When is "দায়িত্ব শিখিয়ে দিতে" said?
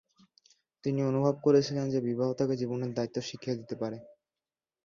2.93-3.75